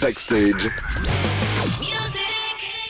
[0.00, 0.70] Backstage.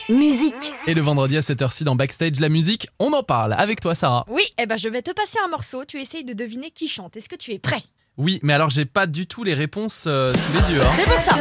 [0.09, 0.73] Musique.
[0.87, 3.53] Et le vendredi à cette heure-ci dans Backstage, la musique, on en parle.
[3.53, 4.25] Avec toi, Sarah.
[4.27, 7.15] Oui, eh ben je vais te passer un morceau, tu essayes de deviner qui chante.
[7.17, 7.81] Est-ce que tu es prêt?
[8.17, 10.81] Oui, mais alors j'ai pas du tout les réponses euh, sous les yeux.
[10.81, 10.89] hein.
[10.97, 11.35] C'est pour ça.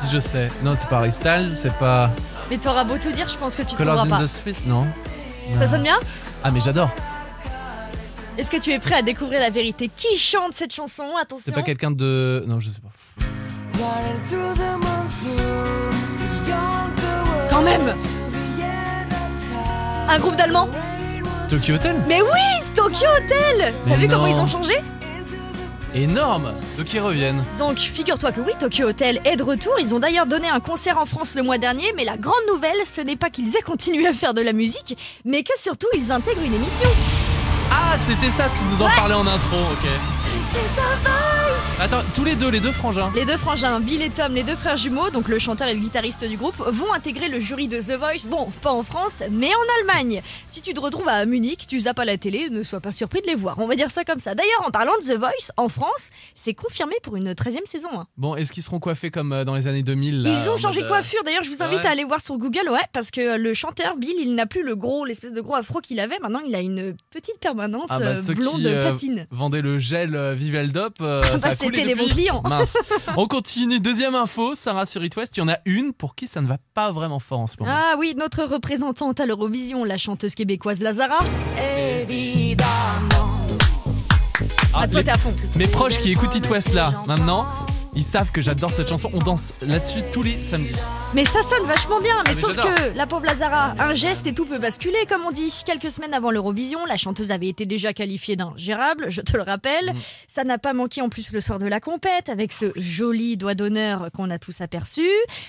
[0.00, 0.50] Si je sais.
[0.62, 2.10] Non, c'est pas Harry Styles, c'est pas
[2.50, 4.24] Mais t'auras beau tout dire, je pense que tu Colors trouveras in pas.
[4.24, 4.86] the Street, non
[5.58, 5.98] Ça sonne bien?
[6.44, 6.90] Ah, mais j'adore.
[8.38, 11.42] Est-ce que tu es prêt à découvrir la vérité Qui chante cette chanson Attention.
[11.44, 12.44] C'est pas quelqu'un de.
[12.46, 12.90] Non, je sais pas.
[17.50, 17.94] Quand même
[20.08, 20.68] Un groupe d'Allemands
[21.48, 24.74] Tokyo Hotel Mais oui Tokyo Hotel T'as vu comment ils ont changé
[25.94, 27.42] Énorme Donc ils reviennent.
[27.58, 29.72] Donc figure-toi que oui, Tokyo Hotel est de retour.
[29.80, 32.84] Ils ont d'ailleurs donné un concert en France le mois dernier, mais la grande nouvelle,
[32.84, 36.12] ce n'est pas qu'ils aient continué à faire de la musique, mais que surtout ils
[36.12, 36.90] intègrent une émission.
[37.96, 39.88] Ah, c'était ça, tu nous en parlais en intro, ok.
[40.52, 41.35] C'est
[41.78, 43.10] Attends, tous les deux, les deux frangins.
[43.14, 45.80] Les deux frangins, Bill et Tom, les deux frères jumeaux, donc le chanteur et le
[45.80, 48.26] guitariste du groupe, vont intégrer le jury de The Voice.
[48.28, 50.22] Bon, pas en France, mais en Allemagne.
[50.46, 53.20] Si tu te retrouves à Munich, tu zappes à la télé, ne sois pas surpris
[53.22, 53.56] de les voir.
[53.58, 54.34] On va dire ça comme ça.
[54.34, 57.88] D'ailleurs, en parlant de The Voice, en France, c'est confirmé pour une 13 e saison.
[57.94, 58.06] hein.
[58.16, 60.56] Bon, est-ce qu'ils seront coiffés comme euh, dans les années 2000 là, Ils en ont
[60.56, 61.22] changé de mode, euh, coiffure.
[61.24, 63.96] D'ailleurs, je vous invite ouais à aller voir sur Google, ouais, parce que le chanteur
[63.96, 66.18] Bill, il n'a plus le gros, l'espèce de gros afro qu'il avait.
[66.20, 69.26] Maintenant, il a une petite permanence Ah bah, euh, ceux blonde qui, euh, platine.
[69.30, 70.94] vendaient le gel euh, Viveldop.
[71.02, 72.42] euh, Ah bah, coulé c'était des bons clients.
[72.48, 72.76] Mince.
[73.16, 73.80] On continue.
[73.80, 75.36] Deuxième info, Sarah sur It West.
[75.36, 77.56] Il y en a une pour qui ça ne va pas vraiment fort en ce
[77.60, 77.72] moment.
[77.74, 81.18] Ah oui, notre représentante à l'Eurovision, la chanteuse québécoise Lazara.
[84.78, 85.32] Ah, Ah, toi, les- t'es à fond.
[85.56, 87.46] mes proches qui écoutent It West là, maintenant,
[87.96, 89.10] ils savent que j'adore cette chanson.
[89.14, 90.74] On danse là-dessus tous les samedis.
[91.14, 94.26] Mais ça sonne vachement bien, mais, Ah, mais sauf que la pauvre Lazara, un geste
[94.26, 95.62] et tout peut basculer, comme on dit.
[95.64, 99.94] Quelques semaines avant l'Eurovision, la chanteuse avait été déjà qualifiée d'ingérable, je te le rappelle.
[99.94, 99.98] Mm.
[100.28, 103.54] Ça n'a pas manqué en plus le soir de la compète, avec ce joli doigt
[103.54, 105.06] d'honneur qu'on a tous aperçu.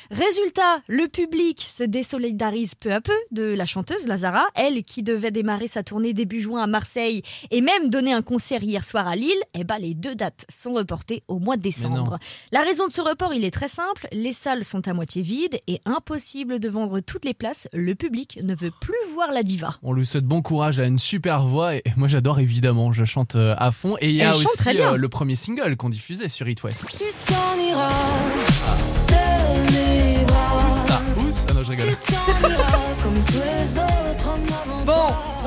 [0.10, 5.32] Résultat, le public se désolidarise peu à peu de la chanteuse Lazara, elle qui devait
[5.32, 9.16] démarrer sa tournée début juin à Marseille et même donner un concert hier soir à
[9.16, 9.44] Lille.
[9.54, 12.18] Eh ben, les deux dates sont reportées au mois de décembre.
[12.52, 14.08] La raison de ce report, il est très simple.
[14.12, 17.68] Les salles sont à moitié vides et impossible de vendre toutes les places.
[17.74, 19.76] Le public ne veut plus voir la diva.
[19.84, 23.06] On lui souhaite bon courage, elle a une super voix et moi j'adore évidemment, je
[23.06, 23.98] chante euh, à fond.
[24.02, 24.48] Et il y a aussi
[24.80, 26.86] euh, le premier single qu'on diffusait sur It West.
[26.90, 28.17] Tu t'en iras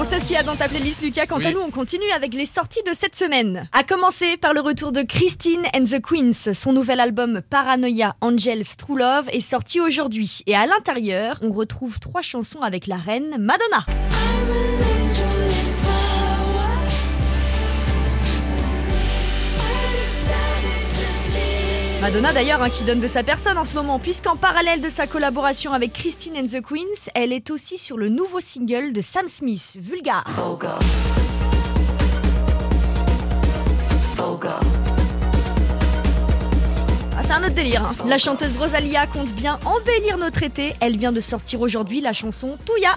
[0.01, 1.27] on sait ce qu'il y a dans ta playlist, Lucas.
[1.27, 3.69] Quant à nous, on continue avec les sorties de cette semaine.
[3.73, 6.55] À commencer par le retour de Christine and the Queens.
[6.55, 10.41] Son nouvel album Paranoia Angels True Love est sorti aujourd'hui.
[10.47, 13.85] Et à l'intérieur, on retrouve trois chansons avec la reine Madonna.
[22.01, 25.07] Madonna d'ailleurs hein, qui donne de sa personne en ce moment, puisqu'en parallèle de sa
[25.07, 29.29] collaboration avec Christine and the Queens, elle est aussi sur le nouveau single de Sam
[29.29, 30.25] Smith, Vulgar.
[37.17, 37.83] Ah, c'est un autre délire.
[37.85, 37.95] hein.
[38.07, 40.75] La chanteuse Rosalia compte bien embellir notre été.
[40.81, 42.95] Elle vient de sortir aujourd'hui la chanson Touya.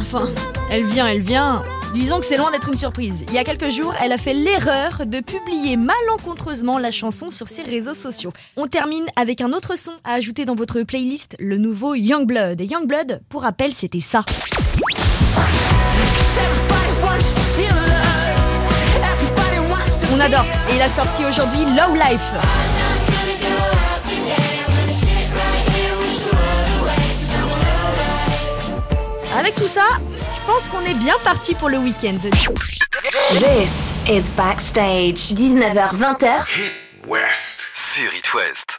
[0.00, 0.28] Enfin,
[0.70, 1.62] elle vient, elle vient.
[1.94, 3.24] Disons que c'est loin d'être une surprise.
[3.28, 7.46] Il y a quelques jours, elle a fait l'erreur de publier malencontreusement la chanson sur
[7.46, 8.32] ses réseaux sociaux.
[8.56, 12.60] On termine avec un autre son à ajouter dans votre playlist, le nouveau Youngblood.
[12.60, 14.24] Et Youngblood, pour rappel, c'était ça.
[20.12, 20.44] On adore.
[20.72, 22.32] Et il a sorti aujourd'hui Low Life.
[29.38, 29.82] Avec tout ça,
[30.46, 32.18] pense qu'on est bien parti pour le week-end.
[33.32, 35.32] This is Backstage.
[35.34, 36.44] 19h-20h.
[37.06, 37.60] West.
[37.74, 38.78] Sur It West.